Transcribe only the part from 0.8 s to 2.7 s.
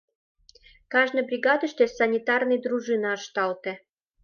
Кажне бригадыште санитарный